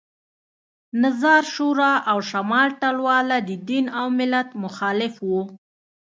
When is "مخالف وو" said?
4.63-5.41